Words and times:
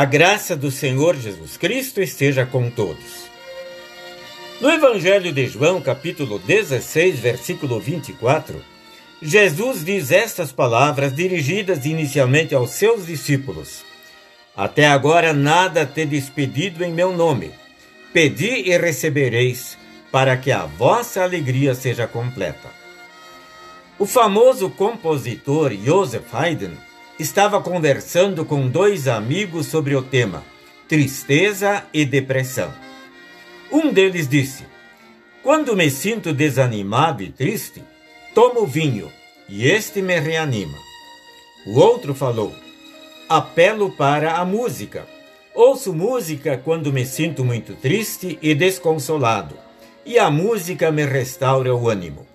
A 0.00 0.06
graça 0.06 0.56
do 0.56 0.70
Senhor 0.70 1.14
Jesus 1.14 1.58
Cristo 1.58 2.00
esteja 2.00 2.46
com 2.46 2.70
todos. 2.70 3.28
No 4.58 4.70
Evangelho 4.70 5.30
de 5.30 5.46
João, 5.46 5.78
capítulo 5.78 6.38
16, 6.38 7.18
versículo 7.18 7.78
24, 7.78 8.64
Jesus 9.20 9.84
diz 9.84 10.10
estas 10.10 10.52
palavras 10.52 11.14
dirigidas 11.14 11.84
inicialmente 11.84 12.54
aos 12.54 12.70
seus 12.70 13.04
discípulos: 13.04 13.84
Até 14.56 14.86
agora 14.86 15.34
nada 15.34 15.84
tendes 15.84 16.30
pedido 16.30 16.82
em 16.82 16.90
meu 16.90 17.14
nome. 17.14 17.50
Pedi 18.10 18.70
e 18.70 18.78
recebereis, 18.78 19.76
para 20.10 20.34
que 20.34 20.50
a 20.50 20.64
vossa 20.64 21.22
alegria 21.22 21.74
seja 21.74 22.06
completa. 22.06 22.70
O 23.98 24.06
famoso 24.06 24.70
compositor 24.70 25.74
Joseph 25.74 26.34
Haydn 26.34 26.89
estava 27.20 27.60
conversando 27.60 28.44
com 28.44 28.68
dois 28.68 29.06
amigos 29.06 29.66
sobre 29.66 29.94
o 29.94 30.02
tema 30.02 30.42
tristeza 30.90 31.84
e 31.94 32.04
depressão. 32.04 32.74
Um 33.70 33.92
deles 33.92 34.26
disse: 34.26 34.64
Quando 35.40 35.76
me 35.76 35.88
sinto 35.88 36.32
desanimado 36.32 37.22
e 37.22 37.30
triste, 37.30 37.80
tomo 38.34 38.66
vinho 38.66 39.08
e 39.48 39.68
este 39.70 40.02
me 40.02 40.18
reanima. 40.18 40.76
O 41.64 41.78
outro 41.78 42.12
falou: 42.12 42.52
Apelo 43.28 43.92
para 43.92 44.38
a 44.38 44.44
música. 44.44 45.06
Ouço 45.54 45.92
música 45.92 46.56
quando 46.56 46.92
me 46.92 47.06
sinto 47.06 47.44
muito 47.44 47.74
triste 47.74 48.36
e 48.42 48.52
desconsolado, 48.52 49.56
e 50.04 50.18
a 50.18 50.28
música 50.28 50.90
me 50.90 51.04
restaura 51.04 51.72
o 51.72 51.88
ânimo. 51.88 52.26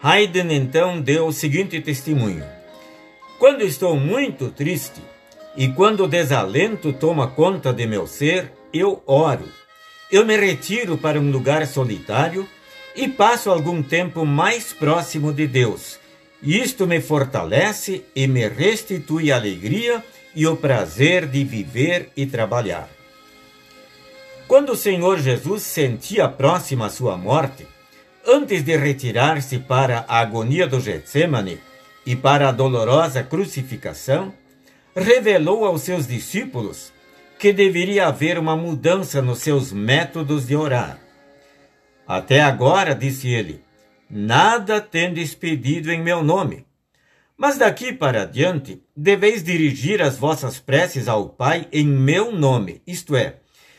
Haydn 0.00 0.52
então 0.52 1.00
deu 1.00 1.26
o 1.26 1.32
seguinte 1.32 1.80
testemunho: 1.80 2.44
quando 3.38 3.62
estou 3.62 3.96
muito 3.96 4.50
triste 4.50 5.00
e 5.56 5.68
quando 5.68 6.04
o 6.04 6.08
desalento 6.08 6.92
toma 6.92 7.28
conta 7.28 7.72
de 7.72 7.86
meu 7.86 8.06
ser, 8.06 8.52
eu 8.72 9.02
oro. 9.06 9.48
Eu 10.10 10.24
me 10.24 10.36
retiro 10.36 10.98
para 10.98 11.20
um 11.20 11.30
lugar 11.30 11.66
solitário 11.66 12.48
e 12.96 13.08
passo 13.08 13.50
algum 13.50 13.82
tempo 13.82 14.26
mais 14.26 14.72
próximo 14.72 15.32
de 15.32 15.46
Deus. 15.46 15.98
Isto 16.42 16.86
me 16.86 17.00
fortalece 17.00 18.04
e 18.14 18.26
me 18.26 18.46
restitui 18.48 19.30
a 19.30 19.36
alegria 19.36 20.04
e 20.34 20.46
o 20.46 20.56
prazer 20.56 21.26
de 21.26 21.44
viver 21.44 22.10
e 22.16 22.26
trabalhar. 22.26 22.88
Quando 24.46 24.72
o 24.72 24.76
Senhor 24.76 25.18
Jesus 25.18 25.62
sentia 25.62 26.28
próxima 26.28 26.86
a 26.86 26.90
sua 26.90 27.16
morte, 27.16 27.66
antes 28.26 28.62
de 28.62 28.76
retirar-se 28.76 29.58
para 29.58 30.04
a 30.08 30.20
agonia 30.20 30.66
do 30.66 30.80
Getsemane, 30.80 31.60
e 32.08 32.16
para 32.16 32.48
a 32.48 32.52
dolorosa 32.52 33.22
crucificação, 33.22 34.32
revelou 34.96 35.66
aos 35.66 35.82
seus 35.82 36.06
discípulos 36.06 36.90
que 37.38 37.52
deveria 37.52 38.06
haver 38.06 38.38
uma 38.38 38.56
mudança 38.56 39.20
nos 39.20 39.40
seus 39.40 39.74
métodos 39.74 40.46
de 40.46 40.56
orar. 40.56 40.98
Até 42.06 42.40
agora, 42.40 42.94
disse 42.94 43.28
ele, 43.28 43.62
nada 44.08 44.80
tendes 44.80 45.34
pedido 45.34 45.92
em 45.92 46.02
meu 46.02 46.24
nome. 46.24 46.64
Mas 47.36 47.58
daqui 47.58 47.92
para 47.92 48.24
diante, 48.24 48.82
deveis 48.96 49.44
dirigir 49.44 50.00
as 50.00 50.16
vossas 50.16 50.58
preces 50.58 51.08
ao 51.08 51.28
Pai 51.28 51.68
em 51.70 51.86
meu 51.86 52.32
nome, 52.32 52.80
isto 52.86 53.14
é, 53.16 53.36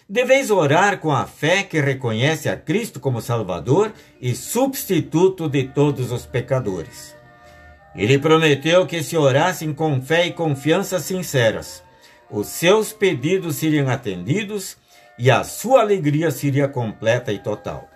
deveis 0.07 0.51
orar 0.51 0.99
com 0.99 1.11
a 1.11 1.25
fé 1.25 1.63
que 1.63 1.81
reconhece 1.81 2.47
a 2.47 2.55
Cristo 2.55 2.99
como 2.99 3.23
Salvador 3.23 3.91
e 4.21 4.35
substituto 4.35 5.49
de 5.49 5.63
todos 5.63 6.11
os 6.11 6.27
pecadores. 6.27 7.17
Ele 7.99 8.17
prometeu 8.17 8.87
que 8.87 9.03
se 9.03 9.17
orassem 9.17 9.73
com 9.73 10.01
fé 10.01 10.25
e 10.25 10.31
confiança 10.31 11.01
sinceras, 11.01 11.83
os 12.31 12.47
seus 12.47 12.93
pedidos 12.93 13.57
seriam 13.57 13.89
atendidos 13.89 14.77
e 15.17 15.29
a 15.29 15.43
sua 15.43 15.81
alegria 15.81 16.31
seria 16.31 16.69
completa 16.69 17.33
e 17.33 17.39
total. 17.39 17.89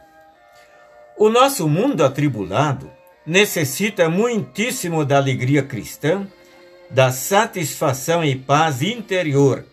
O 1.18 1.30
nosso 1.30 1.70
mundo 1.70 2.04
atribulado 2.04 2.92
necessita 3.26 4.10
muitíssimo 4.10 5.06
da 5.06 5.16
alegria 5.16 5.64
cristã, 5.64 6.28
da 6.90 7.10
satisfação 7.10 8.26
e 8.26 8.36
paz 8.36 8.82
interior 8.82 9.64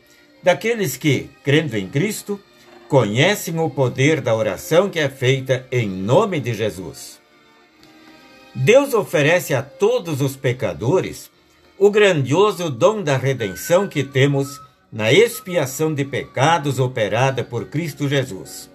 daqueles 0.45 0.97
que, 0.97 1.29
crendo 1.43 1.77
em 1.77 1.89
Cristo, 1.89 2.41
conhecem 2.89 3.59
o 3.59 3.69
poder 3.69 4.21
da 4.21 4.33
oração 4.33 4.89
que 4.89 5.01
é 5.01 5.09
feita 5.09 5.67
em 5.73 5.89
nome 5.89 6.39
de 6.39 6.55
Jesus. 6.55 7.20
Deus 8.55 8.95
oferece 8.95 9.55
a 9.55 9.63
todos 9.63 10.21
os 10.21 10.37
pecadores 10.37 11.31
o 11.79 11.91
grandioso 11.91 12.69
dom 12.69 13.03
da 13.03 13.17
redenção 13.17 13.87
que 13.87 14.03
temos 14.03 14.61
na 14.93 15.13
expiação 15.13 15.95
de 15.95 16.05
pecados 16.05 16.81
operada 16.81 17.45
por 17.45 17.67
Cristo 17.67 18.09
Jesus. 18.09 18.69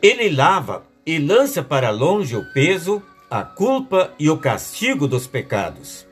Ele 0.00 0.30
lava 0.30 0.84
e 1.04 1.18
lança 1.18 1.62
para 1.62 1.90
longe 1.90 2.36
o 2.36 2.44
peso, 2.52 3.02
a 3.28 3.42
culpa 3.42 4.14
e 4.18 4.30
o 4.30 4.38
castigo 4.38 5.08
dos 5.08 5.26
pecados. 5.26 6.06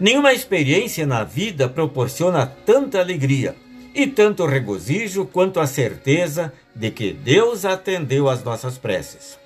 Nenhuma 0.00 0.32
experiência 0.32 1.06
na 1.06 1.22
vida 1.22 1.68
proporciona 1.68 2.44
tanta 2.44 2.98
alegria 2.98 3.54
e 3.94 4.06
tanto 4.08 4.44
regozijo 4.44 5.24
quanto 5.24 5.60
a 5.60 5.66
certeza 5.66 6.52
de 6.74 6.90
que 6.90 7.12
Deus 7.12 7.64
atendeu 7.64 8.28
às 8.28 8.42
nossas 8.42 8.76
preces. 8.76 9.41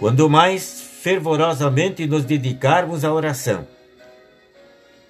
Quando 0.00 0.30
mais 0.30 0.80
fervorosamente 0.80 2.06
nos 2.06 2.24
dedicarmos 2.24 3.04
à 3.04 3.12
oração, 3.12 3.68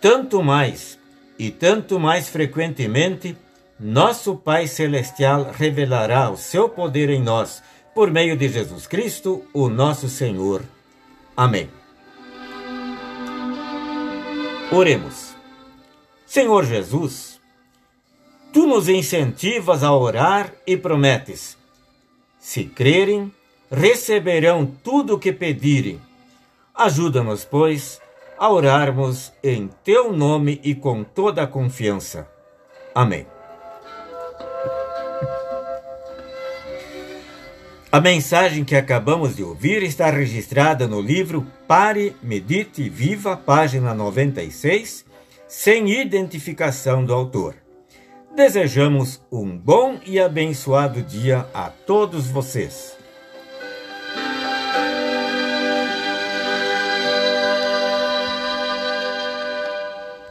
tanto 0.00 0.42
mais 0.42 0.98
e 1.38 1.48
tanto 1.48 2.00
mais 2.00 2.28
frequentemente, 2.28 3.36
nosso 3.78 4.34
Pai 4.34 4.66
Celestial 4.66 5.52
revelará 5.52 6.28
o 6.28 6.36
seu 6.36 6.68
poder 6.68 7.08
em 7.08 7.22
nós, 7.22 7.62
por 7.94 8.10
meio 8.10 8.36
de 8.36 8.48
Jesus 8.48 8.88
Cristo, 8.88 9.44
o 9.54 9.68
nosso 9.68 10.08
Senhor. 10.08 10.64
Amém. 11.36 11.70
Oremos. 14.72 15.36
Senhor 16.26 16.64
Jesus, 16.64 17.40
tu 18.52 18.66
nos 18.66 18.88
incentivas 18.88 19.84
a 19.84 19.94
orar 19.94 20.52
e 20.66 20.76
prometes: 20.76 21.56
se 22.40 22.64
crerem, 22.64 23.32
receberão 23.70 24.66
tudo 24.66 25.14
o 25.14 25.18
que 25.18 25.32
pedirem. 25.32 26.00
Ajuda-nos, 26.74 27.44
pois, 27.44 28.00
a 28.38 28.50
orarmos 28.50 29.32
em 29.42 29.68
teu 29.84 30.12
nome 30.12 30.60
e 30.64 30.74
com 30.74 31.04
toda 31.04 31.42
a 31.42 31.46
confiança. 31.46 32.28
Amém. 32.94 33.26
A 37.92 38.00
mensagem 38.00 38.64
que 38.64 38.76
acabamos 38.76 39.34
de 39.34 39.42
ouvir 39.42 39.82
está 39.82 40.10
registrada 40.10 40.86
no 40.86 41.00
livro 41.00 41.44
Pare, 41.66 42.14
Medite 42.22 42.88
Viva, 42.88 43.36
página 43.36 43.92
96, 43.92 45.04
sem 45.48 46.00
identificação 46.00 47.04
do 47.04 47.12
autor. 47.12 47.56
Desejamos 48.34 49.20
um 49.30 49.58
bom 49.58 49.98
e 50.06 50.20
abençoado 50.20 51.02
dia 51.02 51.48
a 51.52 51.68
todos 51.68 52.28
vocês. 52.28 52.96